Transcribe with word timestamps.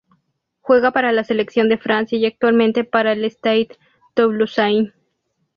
Juega 0.61 0.89
para 0.89 1.11
la 1.11 1.23
selección 1.23 1.69
de 1.69 1.77
Francia 1.77 2.17
y 2.17 2.25
actualmente 2.25 2.83
para 2.83 3.11
el 3.11 3.23
Stade 3.23 3.77
Toulousain. 4.15 4.93